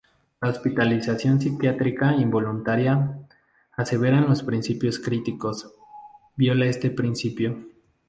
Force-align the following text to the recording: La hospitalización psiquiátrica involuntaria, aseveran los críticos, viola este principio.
La 0.41 0.49
hospitalización 0.49 1.39
psiquiátrica 1.39 2.13
involuntaria, 2.15 3.19
aseveran 3.73 4.27
los 4.27 4.41
críticos, 4.41 5.71
viola 6.35 6.65
este 6.65 6.89
principio. 6.89 7.67